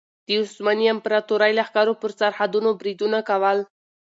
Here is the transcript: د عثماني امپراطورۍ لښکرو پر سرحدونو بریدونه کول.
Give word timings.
د 0.27 0.29
عثماني 0.41 0.85
امپراطورۍ 0.95 1.51
لښکرو 1.59 1.93
پر 2.01 2.11
سرحدونو 2.19 2.69
بریدونه 2.79 3.19
کول. 3.29 3.57